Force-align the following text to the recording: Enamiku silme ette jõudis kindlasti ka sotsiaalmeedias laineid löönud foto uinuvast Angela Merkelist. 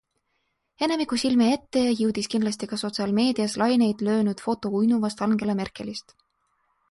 Enamiku 0.85 1.19
silme 1.23 1.49
ette 1.57 1.83
jõudis 1.99 2.29
kindlasti 2.35 2.69
ka 2.71 2.79
sotsiaalmeedias 2.83 3.57
laineid 3.63 4.01
löönud 4.09 4.41
foto 4.49 4.71
uinuvast 4.79 5.21
Angela 5.29 5.57
Merkelist. 5.63 6.17